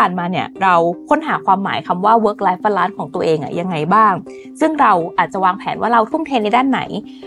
[0.00, 0.74] ผ่านมาเนี่ยเรา
[1.10, 4.12] ค้นหาความหมายคำว่า work life balance ของตัวเองอะยังไงบ้าง
[4.60, 6.80] ซึ่งเราอาจจะวางแผนว่าเราทุ่มเทในด้านไหน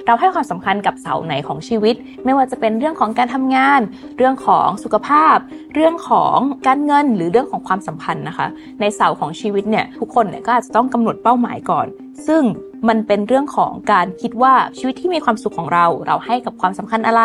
[0.07, 3.81] เราให้ความสำคัญกับเสาไหนของชีวิต ไม่ว่าจะเป็นเรื่องของการทำงาน
[4.17, 5.37] เรื่องของสุขภาพ
[5.75, 8.47] เรื่องของการเงินหรือเรื่องของความสัมพันธ์นะคะ
[8.79, 11.87] ในเสาของชีวิตเนี่ยทุกคนเนี่ยก็อาจจะต้องกำหนดเป้าหมายก่อน
[12.27, 12.41] ซึ่ง
[12.89, 17.21] มันเป็นเรื่องของการคิดว่าชีวิตที่มีความสุขของเรา เราให้กับความสำคัญอะไร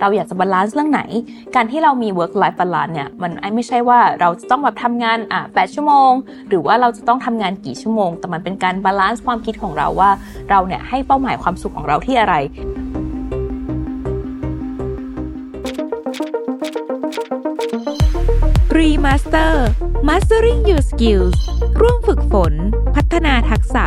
[0.00, 1.02] เราอยากจะ balance เรื่องไหน
[1.54, 6.12] การที่เรามี work life balance เนี่ย มันไม่ใช่ว่าเราจะต้องแบบทำงานอะ8ชั่วโมง
[6.48, 10.10] หรือว่าเราจะต้องทำงานกี่ชั่วโมง แต่มันเป็นการ balance ความคิดของเราว่า
[10.50, 12.34] เราเนี่ยให้เป้าหมายความสุขของเราที่อะไร
[18.76, 19.54] Remaster
[20.08, 21.38] Mastering Your Skills
[21.80, 22.52] ร่วมฝึกฝน
[22.94, 23.86] พัฒนาทักษะ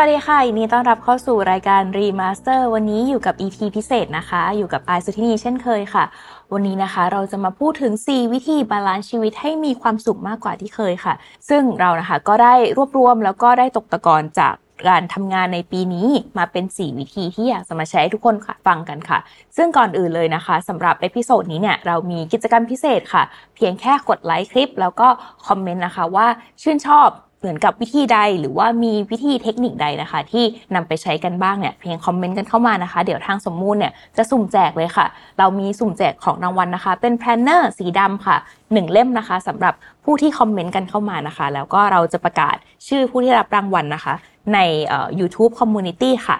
[0.00, 6.04] สวัสดีค่ะยินดีต้อนรับเข้าสู่รายการ Remaster วันนี้อยู่กับ EP พิเศษนะคะ อยู่กับไอสุทินีเช่นเคยค่ะ
[6.52, 11.14] วันนี้นะคะเราจะมาพูดถึง 4 วิธี balance ชีวิตให้มีความสุขมากกว่าที่เคยค่ะ
[11.48, 14.54] ซึ่งเรานะคะก็ได้รวบรวมแล้วก็ได้ตกตะกอนจาก
[14.88, 19.18] การทำงานในปีนี้มาเป็น 4 วิธีที่อยากจะมาแชร์ให้ทุกคนค่ะฟังกันค่ะ
[19.56, 23.22] ซึ่งก่อนอื่นเลยนะคะสำหรับ episode นี้เนี่ยเรามีกิจกรรมพิเศษค่ะ
[23.56, 25.08] เพียงแค่กดไลค์คลิป แล้วก็
[25.46, 26.26] comment นะคะว่า
[26.62, 27.08] ชื่นชอบ
[27.46, 35.06] เหมือนกับวิธีใดหรือว่ามีวิธีเทคนิคใดนะคะ ที่นำไปใช้กันบ้างเนี่ยเพียง comment กันเข้ามานะคะ เดี๋ยวทางสมมูลเนี่ยจะสุ่มแจกเลยค่ะ
[35.38, 39.74] เรามีสุ่มแจกของรางวัลนะคะ เป็น planner สีดำค่ะ1เล่มนะคะสำหรับ
[40.04, 42.56] ผู้ที่ comment กันเข้ามานะคะ แล้วก็เราจะประกาศ
[42.88, 44.14] ชื่อผู้ที่รับรางวัลนะคะ
[44.54, 44.58] ใน
[45.20, 46.36] YouTube Community ค่ะ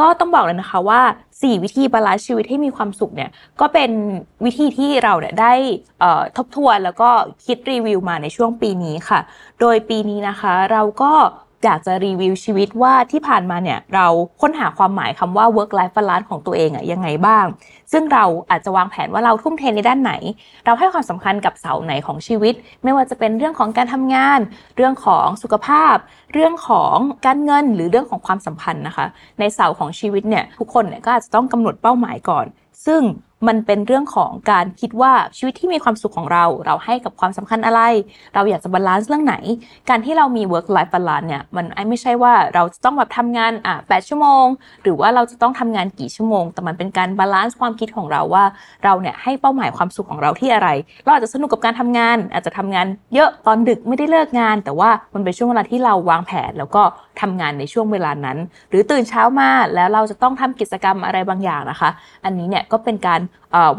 [0.00, 1.00] ก็ต้องบอกเลยนะคะว่า
[1.32, 3.30] 4 วิธี balance ชีวิตให้มีความสุขเนี่ย
[3.60, 3.90] ก็เป็น
[4.44, 5.52] วิธีที่เราเนี่ยได้
[6.36, 7.10] ทบทวนแล้วก็
[7.46, 9.20] คิดรีวิวมาในช่วงปีนี้ค่ะ
[9.60, 11.12] โดยปีนี้นะคะ เราก็
[11.64, 14.06] อยากจะรีวิวชีวิตว่าที่ผ่านมาเนี่ยเรา
[14.40, 17.44] ค้นหาความหมายคำว่า work life balance ของตัวเองอะยังไงบ้าง
[17.92, 20.12] ซึ่งเราอาจจะวางแผนว่าเราทุ่มเทในด้านไหน
[20.64, 24.40] เราให้ความสำคัญกับเสาไหนของชีวิต ไม่ว่าจะเป็นเรื่องของการทำงาน
[24.76, 25.96] เรื่องของสุขภาพ
[26.32, 26.96] เรื่องของ
[27.26, 29.06] การเงินหรือเรื่องของความสัมพันธ์นะคะ
[29.38, 32.46] ในเสาของชีวิตเนี่ยทุกคนเนี่ยก็อาจจะต้องกำหนดเป้าหมายก่อน
[32.86, 33.00] ซึ่ง
[33.48, 37.80] มันเป็นเรื่องของการคิดว่าชีวิตที่มีความสุขของเรา เราให้กับความสำคัญอะไร
[38.34, 39.36] เราอยากจะ balance เรื่องไหน
[39.90, 44.46] การที่เรามี work life balance เนี่ยมันไม่ใช่ว่าเราจะต้องแบบทำงานอะ8ชั่วโมง
[44.82, 48.44] หรือว่าเราจะต้องทำงานกี่ชั่วโมง แต่มันเป็นการ balance ความคิดของเราว่า
[48.84, 50.68] เราเนี่ยให้เป้าหมายความสุขของเราที่อะไร
[51.04, 56.82] เราอาจจะสนุกกับการทำงาน อาจจะทำงานเยอะตอนดึกไม่ได้เลิกงาน แต่ว่ามันเป็นช่วงเวลาที่เราวางแผนแล้วก็
[57.20, 58.38] ทำงานในช่วงเวลานั้น
[58.70, 61.90] หรือตื่นเช้ามาแล้วเราจะต้องทำกิจกรรมอะไรบางอย่างนะคะ
[62.24, 63.20] อันนี้เนี่ยก็เป็นการ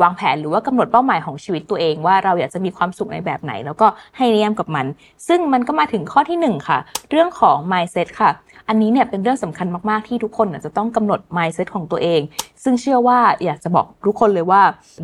[0.02, 3.88] วางแผนหรือว่ากำหนดเป้าหมายของชีวิตตัวเองว่าเราอยากจะมีความสุขในแบบไหน แล้วก็
[4.18, 4.86] ให้นิยมกับมัน
[5.28, 8.31] ซึ่งมันก็มาถึงข้อที่ 1 ค่ะ เรื่องของ mindset ค่ะ
[8.68, 12.22] อันนี้เนี่ยเป็นเรื่องสำคัญมาก ๆ ที่ทุกคนจะต้องกำหนด mindset ของตัวเอง
[12.64, 14.62] ซึ่งเชื่อว่าอยากจะบอกทุกคนเลยว่า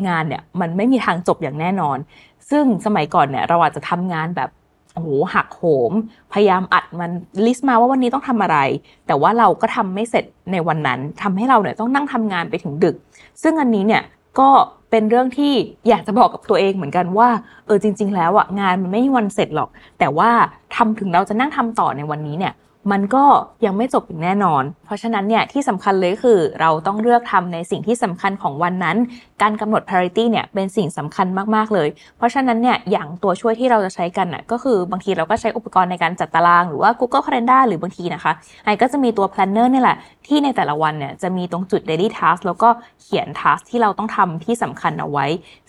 [0.08, 1.98] งานเนี่ยมันไม่มีทางจบอย่างแน่นอน
[2.50, 4.50] ซึ่งสมัยก่อนเนี่ยเราอาจจะทำงานแบบ
[4.94, 5.92] โอ้โหหักโหม
[6.32, 7.10] พยายามอัดมัน
[7.46, 8.58] ลิสต์มาว่าวันนี้ต้องทำอะไร
[9.06, 12.96] แต่ว่าเราก็ทำไม่เสร็จในวันนั้นทำให้เราเนี่ยต้องนั่งทำงานไปถึงดึก
[13.42, 14.02] ซึ่งอันนี้เนี่ย
[14.38, 14.48] ก็
[14.90, 15.52] เป็นเรื่องที่
[15.88, 17.28] อยากจะบอกกับตัวเองเหมือนกันว่า
[17.66, 19.68] เออจริง ๆ แล้วอะงานมันไม่มีวันเสร็จหรอก
[19.98, 20.30] แต่ว่า
[20.74, 22.52] ทำถึงเราจะนั่งทำต่อในวันนี้เนี่ย
[22.92, 23.24] มันก็
[23.64, 28.96] ยังไม่จบอย่างแน่นอน เพราะฉะนั้นเนี่ยที่สำคัญเลยคือเราต้องเลือกทำในสิ่งที่สำคัญของวันนั้น
[29.42, 38.32] การกำหนด priority เนี่ยเป็นสิ่งสำคัญมากๆเลย เพราะฉะนั้นเนี่ยอย่างตัวช่วยที่เราจะใช้กันน่ะก็คือบางทีเราก็ใช้อุปกรณ์ในการจัดตาราง หรือว่า Google Calendar หรือบางทีนะคะ
[38.64, 42.68] ไอ้ก็จะมีตัว planner นี่แหละ ที่ในแต่ละวันเนี่ยจะมีตรงจุด daily task แล้วก็
[43.02, 45.26] เขียน task ที่เราต้องทำที่สำคัญเอาไว้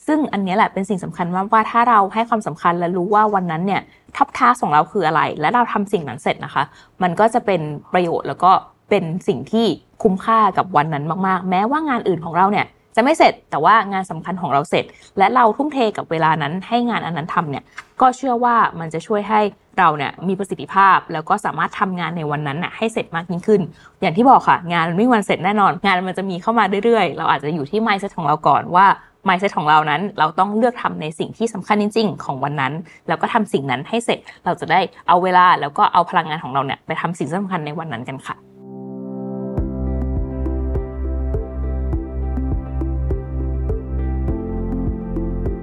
[0.07, 3.81] ซึ่งอันนี้แหละเป็นสิ่งสำคัญมาว่าถ้าเราให้ความสำคัญและรู้ว่าวันนั้นเนี่ย
[4.15, 6.63] ท็อปทัสของเราคืออะไร และเราทำสิ่งนั้นเสร็จนะคะ
[7.03, 7.61] มันก็จะเป็น
[7.93, 8.51] ประโยชน์แล้วก็
[8.89, 9.65] เป็นสิ่งที่
[10.03, 12.65] คุ้มค่ากับวันนั้นมาก ๆ แม้ว่างานอื่นของเราเนี่ย
[12.95, 14.85] จะไม่เสร็จแต่ว่างานสำคัญของเราเสร็จ
[15.17, 17.63] และเราทุ่มเทกับเวลานั้นให้งานอันนั้นทำเนี่ย
[18.01, 19.41] ก็เชื่อว่ามันจะช่วยให้
[19.79, 23.61] เราเนี่ยมีประสิทธิภาพ แล้วก็สามารถทำงานในวันนั้นน่ะให้เสร็จมากยิ่งขึ้น
[24.01, 28.85] อย่างที่บอกค่ะ งานไม่วันเสร็จแน่นอน งานมันจะมีเข้ามาเรื่อยๆ เราอาจจะอยู่ที่ mindset ของเราก่อนว่า
[29.27, 32.73] mindset ของเรานั้น เราต้องเลือกทำในสิ่งที่สำคัญจริง ๆ ของวันนั้น
[33.07, 38.37] แล้วก็ทำสิ่งนั้นให้เสร็จเราจะได้เอาเวลาแล้วก็เอาพลังงานของเราเนี่ยไปทำสิ่งสำคัญในวันนั้นกันค่ะ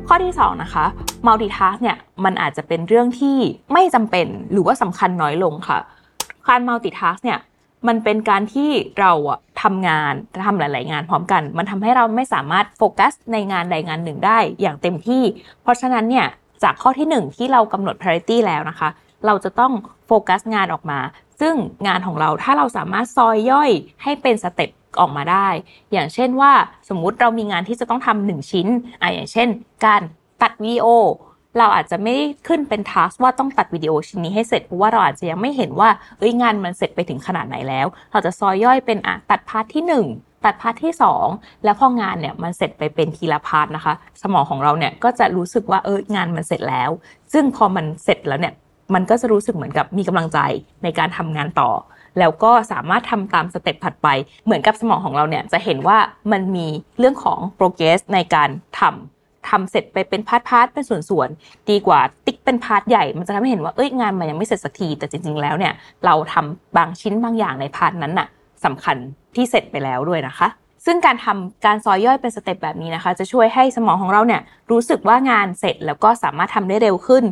[0.08, 0.84] ข้อที่2นะคะ
[1.26, 3.36] multitask เนี่ยมันอาจจะเป็นเรื่องที่
[3.72, 5.78] ไม่จำเป็นหรือว่าสำคัญน้อยลงค่ะ
[6.48, 7.38] การ multitask เนี่ย
[7.86, 8.70] มันเป็นการที่
[9.00, 10.12] เราอะทำงาน
[10.46, 15.22] ทำหลาย ๆ งานพร้อมกัน มันทำให้เราไม่สามารถโฟกัสในงานใดงานหนึ่งได้อย่างเต็มที่
[15.62, 16.26] เพราะฉะนั้นเนี่ย
[16.62, 18.88] จากข้อที่ 1 ที่เรากำหนด priority แล้วนะคะ
[19.26, 19.72] เราจะต้อง
[20.06, 21.00] โฟกัสงานออกมา
[21.40, 21.54] ซึ่ง
[21.86, 23.70] งานของเราถ้าเราสามารถซอยย่อย
[24.02, 24.70] ให้เป็นสเต็ป
[25.00, 25.48] ออกมาได้
[25.92, 26.52] อย่างเช่นว่า
[26.88, 28.68] สมมุติเรามีงานที่จะต้องทำหนึ่งชิ้น
[29.00, 29.48] อะอย่างเช่น
[29.86, 30.02] การ
[30.42, 30.86] ตัดวิดีโอ
[31.58, 32.14] เราอาจจะไม่
[32.48, 40.92] ขึ้นเป็น task ว่าต้องตัดวิดีโอชิ้นนี้ให้เสร็จเพราะว่าเราอาจจะยังไม่เห็นว่าเอ้ยงานมันเสร็จไปถึงขนาดไหนแล้ว เราจะซอยย่อยเป็นอะตัด part ที่ 1ตัด part ที่
[41.28, 46.90] 2 แล้วพองานเนี่ยมันเสร็จไปเป็นทีละ part นะคะ สมองของเราเนี่ยก็จะรู้สึกว่าเอองานมันเสร็จแล้ว
[47.32, 48.54] ซึ่งพอมันเสร็จแล้วเนี่ย
[48.94, 50.38] มันก็จะรู้สึกเหมือนกับมีกำลังใจ
[50.82, 51.70] ในการทำงานต่อ
[52.18, 54.08] แล้วก็สามารถทำตาม step ถัดไป
[54.44, 55.98] เหมือนกับสมองของเราเนี่ยจะเห็นว่า
[56.32, 56.66] มันมี
[56.98, 58.48] เรื่องของ progress ในการ
[58.80, 59.17] ทำ
[59.50, 65.72] ทำเสร็จไปเป็น part part เป็นส่วนๆดีกว่าติ๊กเป็น part ใหญ่ มันจะทำให้เห็นว่าเอ้ยงานมันยังไม่เสร็จสักทีแต่จริง ๆ แล้วเนี่ย
[66.04, 68.28] เราทำบางชิ้นบางอย่างใน part นั้นน่ะ
[68.64, 68.96] สำคัญ
[69.34, 70.48] ที่เสร็จไปแล้วด้วยนะคะ
[70.86, 74.40] ซึ่งการทำการซอยย่อยเป็น step แบบนี้นะคะ จะช่วยให้สมองของเราเนี่ย
[74.70, 77.24] รู้สึกว่างานเสร็จแล้วก็สามารถทำได้เร็วขึ้น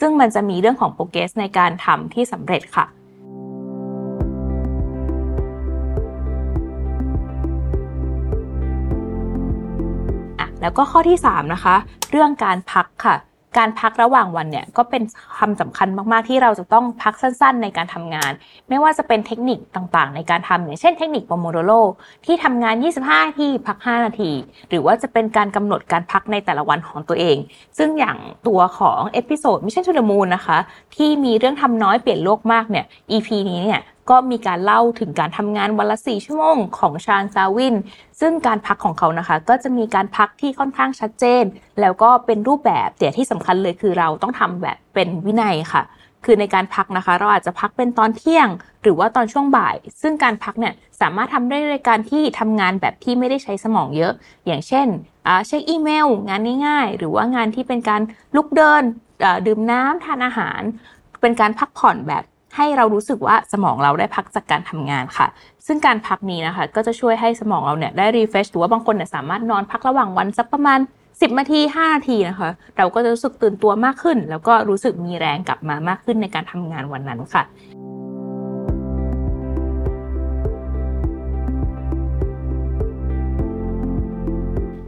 [0.00, 2.86] ซึ่งมันจะมีเรื่องของโปรเกรสในการทำที่สำเร็จค่ะ
[10.62, 11.74] แล้วก็ข้อที่ 3 นะคะ
[12.10, 13.16] เรื่องการพักค่ะ
[13.58, 15.02] การพักระหว่างวันเนี่ยก็เป็น
[15.38, 18.32] คำสำคัญมากๆที่เราจะต้องพักสั้นๆ ในการทำงาน
[18.68, 21.72] ไม่ว่าจะเป็นเทคนิคต่างๆ ในการทำอย่างเช่นเทคนิคโปโมโดโร
[22.26, 24.32] ที่ทำงาน 25นาทีพัก 5 นาที
[24.68, 27.36] หรือว่าจะเป็นการกำหนดการพักในแต่ละวันของตัวเอง
[27.78, 28.16] ซึ่งอย่าง
[28.46, 30.58] ตัวของ episode Mission to the Moon นะคะ
[30.96, 33.80] ที่มีเรื่องทำน้อยเปลี่ยนโลกมากเนี่ย EP นี้เนี่ย
[34.10, 37.74] ก็มีการเล่าถึงการทำงานวันละ 4 ชั่วโมงของชาญซาวิน
[38.20, 41.44] ซึ่งการพักของเขานะคะ ก็จะมีการพักที่ค่อนข้างชัดเจน
[41.80, 45.82] แล้วก็เป็นรูปแบบแต่ที่สำคัญเลยคือเราต้องทำแบบเป็นวินัยค่ะ
[46.24, 48.48] คือในการพักนะคะ เราอาจจะพักเป็นตอนเที่ยง
[48.82, 54.12] หรือว่าตอนช่วงบ่าย ซึ่งการพักเนี่ยสามารถทำได้ในการที่ทำงานแบบที่ไม่ได้ใช้สมองเยอะ
[54.46, 54.86] อย่างเช่น
[55.46, 58.02] เช็คอีเมล งานง่ายๆ หรือว่างานที่เป็นการ
[58.36, 58.82] ลุกเดิน
[59.46, 60.60] ดื่มน้ำทานอาหาร
[61.20, 62.24] เป็นการพักผ่อนแบบ
[62.56, 65.26] ให้เรารู้สึกว่าสมองเราได้พักจากการทำงานค่ะ
[65.66, 77.42] ซึ่งการพักนี้นะคะ ก็จะช่วยให้สมองเราเนี่ยได้รีเฟชหรือว่าบางคนเนี่ยสามารถนอนพักระหว่างวันสักประมาณ 10นาที5นาทีนะคะ เราก็จะรู้สึกตื่นตัวมากขึ้น แล้วก็รู้สึกมีแรงกลับมามากขึ้นในการทำงานวันนั้นค่ะ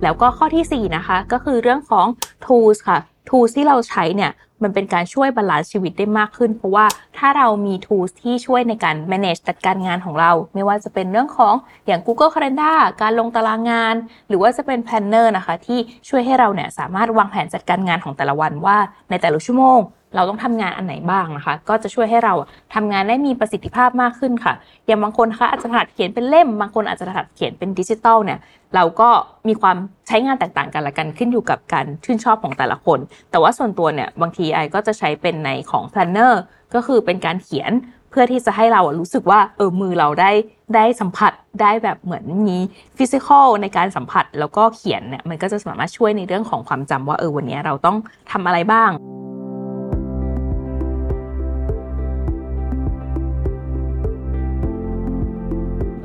[0.03, 2.06] แล้วก็ข้อที่ 4 นะคะ ก็คือเรื่องของ
[2.44, 2.99] tools ค่ะ
[3.29, 4.31] tools ที่เราใช้เนี่ย
[4.62, 6.87] มันเป็นการช่วย balance ชีวิตได้มากขึ้น เพราะว่า
[7.19, 11.55] ถ้าเรามี tools ที่ช่วยในการ manage จัดการงานของเรา ไม่ว่าจะเป็นเรื่องของ
[11.87, 13.94] อย่าง Google Calendar การลงตารางงาน
[14.29, 15.79] หรือว่าจะเป็น planner นะคะ ที่
[16.09, 18.76] ช่วยให้เราเนี่ยสามารถวางแผนจัดการงานของแต่ละวันว่า
[19.11, 19.81] ในแต่ละชั่วโมง
[20.14, 22.35] เราต้องทำงานอันไหนบ้างนะคะ ก็จะช่วยให้เรา
[22.75, 24.55] ทำงานได้มีประสิทธิภาพมากขึ้นค่ะ
[24.87, 28.38] อย่างบางคนนะคะอาจจะถนัดเขียนเป็นเล่ม บางคนอาจจะถนัดเขียนเป็นดิจิตอลเนี่ย
[28.75, 29.09] เราก็
[29.49, 29.76] มีความ
[30.07, 32.99] ใช้งานแตกต่างกันละกันขึ้นอยู่กับการชื่นชอบของแต่ละคน
[33.31, 36.33] แต่ว่าส่วนตัวเนี่ยบางทีไอก็จะใช้เป็นในของ planner
[36.75, 37.73] ก็คือเป็นการเขียน
[38.11, 40.31] เพื่อที่จะให้เรารู้สึกว่าเออมือเราได้
[40.75, 42.59] ได้สัมผัสได้แบบเหมือนมี
[42.97, 47.97] ฟิสิกอลในการสัมผัสแล้วก็เขียนเนี่ยมันก็จะสามารถช่วยในเรื่องของความจำว่าเออวันนี้เราต้อง
[48.31, 48.90] ทำอะไรบ้าง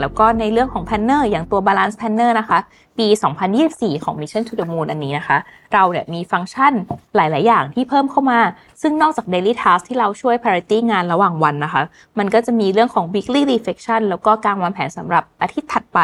[0.02, 2.60] แล้วก็ในเรื่องของ Planner อย่างตัว Balance Planner นะคะ
[2.98, 3.08] ปี
[3.56, 5.38] 2024 ของ Mission to the Moon อันนี้นะคะ
[5.74, 6.74] เราเนี่ยมีฟังก์ชัน
[7.16, 8.40] หลาย ๆ อย่างที่เพิ่มเข้ามา
[8.82, 11.82] ซึ่งนอกจาก Daily Task ที่เราช่วย Priority งานระหว่างวันนะคะ
[12.20, 16.00] มันก็จะมีเรื่องของ Weekly Reflection แล้วก็การวางแผนสำหรับอาทิตย์ถัดไป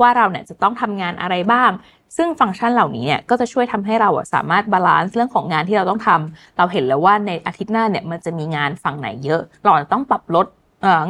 [0.00, 1.70] ว่าเราเนี่ยจะต้องทำงานอะไรบ้าง
[2.16, 10.46] ซึ่งฟังก์ชันเหล่านี้เนี่ยก็จะช่วยทำให้เราสามารถ balance เรื่องของงานที่เราต้องทำเราเห็นแล้วว่าในอาทิตย์หน้าเนี่ยมันจะมีงานฝั่งไหนเยอะ เราต้องปรับลด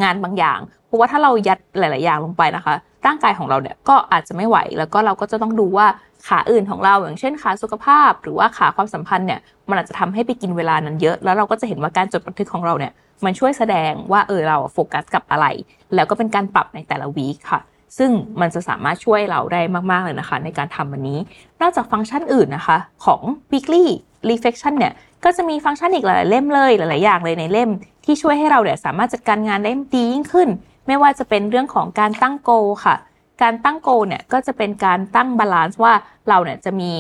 [0.03, 2.75] งานบางอย่าง เพราะว่าถ้าเรายัดหลาย ๆ อย่างลงไปนะคะ
[3.07, 5.87] ร่างกายของเราเนี่ยก็อาจจะไม่ไหว แล้วก็เราก็จะต้องดูว่า
[6.29, 12.93] ขาอื่นของเราอย่างเช่นขาสุขภาพ หรือว่าขาความสัมพันธ์เนี่ยมันอาจจะทำให้ไปกินเวลานั้นเยอะ แล้วเราก็จะเห็นว่าการจดบันทึกของเราเนี่ย
[13.25, 15.47] มันช่วยแสดงว่าเออเราโฟกัสกับอะไร
[15.95, 17.61] แล้วก็เป็นการปรับในแต่ละวีคค่ะ
[17.99, 21.19] ซึ่งมันจะสามารถช่วยเราได้มาก ๆ เลยนะคะ ในการทำวันนี้
[21.61, 23.21] นอกจากฟังก์ชันอื่นนะคะของ
[23.53, 23.87] weekly
[24.31, 24.93] reflection เนี่ย
[25.25, 27.71] ก็จะมีฟังก์ชันอีกหลาย ๆ เล่มเลยหลาย ๆ อย่างเลยในเล่ม
[28.05, 30.49] ที่ช่วยให้เราเนี่ยสามารถจัดการงานได้ดียิ่งขึ้น
[30.87, 32.51] ไม่ว่าจะเป็นเรื่องของการตั้งโก
[32.85, 32.97] ค่ะ
[33.43, 35.93] การตั้งโกเนี่ยก็จะเป็นการตั้ง balance ว่า
[36.29, 36.91] เราเนี่ยจะมี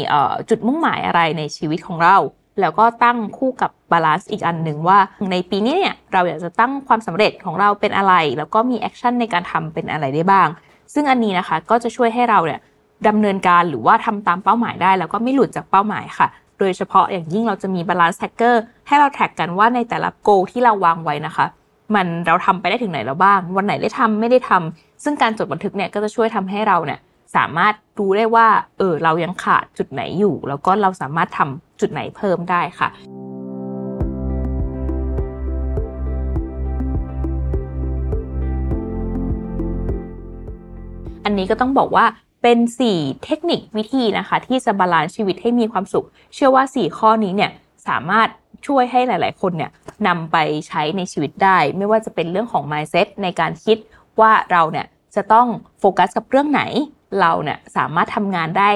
[0.49, 2.17] จุดมุ่งหมายอะไรในชีวิตของเรา
[2.61, 4.99] แล้วก็ตั้งคู่กับ balance อีกอันหนึ่งว่า
[5.31, 10.49] ในปีนี้เนี่ยเราอยากจะตั้งความสำเร็จของเราเป็นอะไร แล้วก็มี action ในการทำเป็นอะไรได้บ้าง
[10.95, 12.61] ซึ่งอันนี้นะคะก็จะช่วยให้เราเนี่ย
[13.09, 16.29] ดำเนินการหรือว่าทำตามเป้าหมายได้ แล้วก็ไม่หลุดจากเป้าหมายค่ะ
[16.59, 21.47] โดยเฉพาะอย่างยิ่งเราจะมี balance tracker ให้เรา track กันว่าในแต่ละ goal ที่เราวางไว้นะคะ
[21.95, 26.99] มันเราทำไปได้ถึงไหนแล้วบ้าง วันไหนได้ทำไม่ได้ทำซึ่งการจดบันทึกเนี่ยก็จะช่วยทำให้เราเนี่ย
[27.37, 28.47] สามารถดูได้ว่า
[28.79, 32.89] เออเรายังขาดจุดไหนอยู่ แล้วก็เราสามารถทำจุดไหนเพิ่มได้ค่ะ
[41.25, 42.05] อันนี้ก็ต้องบอกว่า
[42.47, 42.61] เป็น
[42.93, 47.51] 4 เทคนิควิธีนะคะ ที่จะ balance ชีวิตให้มีความสุข เชื่อว่า 4 ข้อนี้เนี่ย
[47.89, 48.29] สามารถ
[48.67, 49.71] ช่วยให้หลาย ๆ คนเนี่ย
[50.07, 50.37] นำไป
[50.69, 53.79] ใช้ในชีวิตได้ ไม่ว่าจะเป็นเรื่องของ mindset ในการคิด
[54.21, 55.47] ว่าเราเนี่ยจะต้อง
[55.81, 56.63] โฟกัสกับเรื่องไหน
[57.21, 58.71] เราเนี่ยสามารถทำงานได้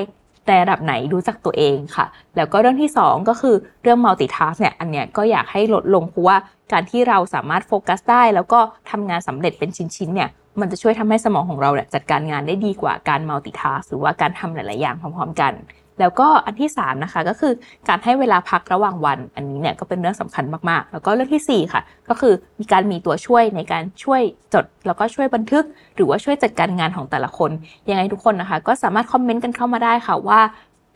[0.46, 2.06] ในระดับไหนรู้จักตัวเองค่ะ
[2.36, 6.36] แล้วก็เรื่องที่ 2 ก็คือเรื่อง multitask เนี่ยอันเนี้ยก็อยากให้ลดลงเพราะว่า
[6.72, 8.60] การที่เราสามารถโฟกัสได้ แล้วก็
[8.90, 10.28] ทำงานสำเร็จเป็นชิ้น ๆ เนี่ย
[10.60, 15.54] มันจะช่วยทำให้สมองของเราเนี่ยจัดการงานได้ดีกว่าการ multitask หรือว่าการทำหลาย ๆ อย่างพร้อม ๆ กัน
[16.00, 17.52] แล้วก็อันที่3นะคะก็คือ
[17.88, 24.22] การให้เวลาพักระหว่างวัน อันนี้เนี่ยก็เป็นเรื่องสำคัญมาก ๆ แล้วก็เรื่องที่ 4 ค่ะ ก็คือมีการมีตัวช่วยในการช่วย
[24.54, 25.64] จด แล้วก็ช่วยบันทึก
[25.96, 27.50] หรือว่าช่วยจัดการงานของแต่ละคน
[27.88, 30.40] ยังไงทุกคนนะคะ ก็สามารถคอมเมนต์กันเข้ามาได้ค่ะว่า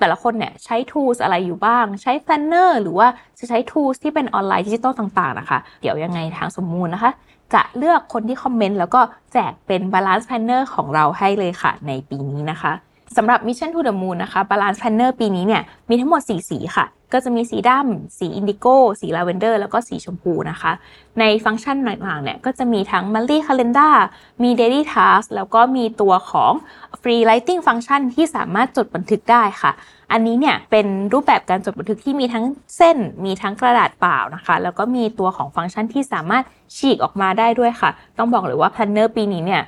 [0.00, 7.12] แต่ละคนเนี่ยใช้ tools อะไรอยู่บ้าง ใช้ planner หรือว่าจะใช้ tools ที่เป็นออนไลน์ดิจิตอลต่าง ๆ นะคะ เดี๋ยวยังไงทางสมมูลนะคะ
[7.54, 9.00] จะเลือกคนที่คอมเมนต์แล้วก็
[9.32, 12.72] แจกเป็น Balance Planner ของเราให้เลยค่ะ ในปีนี้นะคะ
[13.16, 20.72] สำหรับ Mission to the Moon นะคะ Balance Planner ปีนี้เนี่ยมีทั้งหมด 4 สีค่ะ ก็จะมีสีดำ สี indigo สีลาเวนเดอร์ แล้วก็สีชมพูนะคะ
[21.18, 23.94] ในฟังก์ชันต่างๆเนี่ย ก็จะมีทั้ง Monthly Calendar
[24.42, 26.52] มี Daily Task แล้วก็มีตัวของ
[27.00, 29.72] Free Writing Function ที่สามารถจดบันทึกได้ค่ะ
[30.12, 32.44] อันนี้เนี่ยเป็นรูปแบบการจดบันทึกที่มีทั้ง
[32.76, 36.44] เส้น มีทั้งกระดาษเปล่านะคะ แล้วก็มีตัวของฟังก์ชันที่สามารถ
[36.76, 39.62] ฉีกออกมาได้ด้วยค่ะ ต้องบอกเลยว่า Planner ปีนี้เนี่ย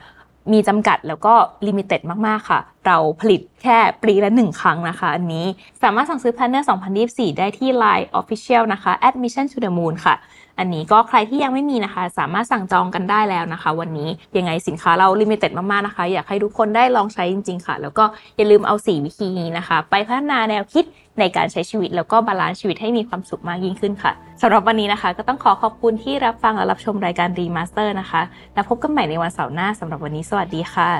[0.52, 1.34] มีจำกัดแล้วก็
[1.66, 5.46] limited มาก ๆ ค่ะ เราผลิตแค่ปีละหนึ่งครั้งนะคะ อันนี้
[5.82, 6.64] สามารถสั่งซื้อ Planner
[7.00, 10.16] 2024 ได้ที่ Line Official นะคะ Mission to the Moon ค่ะ
[10.58, 18.04] อันนี้ก็ใครที่ยังไม่มีนะคะ สามารถสั่งจองกันได้แล้วนะคะ วันนี้ยังไงสินค้าเรา limited มาก ๆ นะคะ อยากให้ทุกคนได้ลองใช้จริง ๆ ค่ะ แล้วก็
[18.36, 20.84] อย่าลืมเอา 4 วิธีนี้นะคะ ไปพัฒนาแนวคิด
[21.18, 28.22] ในการใช้ชีวิตแล้วก็ balance ชีวิตให้มีความสุขมากยิ่งขึ้นค่ะสำหรับวันนี้นะคะ ก็ต้องขอขอบคุณที่รับฟังและรับชมรายการ Remaster นะคะ
[28.54, 30.90] แล้วพบกันใหม่ในวันเสาร์หน้าสำหรับวันนี้สวัสดีค่ะ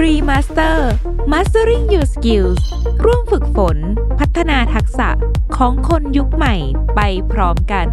[0.00, 0.90] Remaster
[1.32, 2.62] Mastering Your Skills
[3.04, 3.78] ร่วมฝึกฝน
[4.18, 5.08] พัฒนาทักษะ
[5.56, 6.54] ของคนยุคใหม่
[6.94, 7.00] ไป
[7.32, 7.86] พร้อมกัน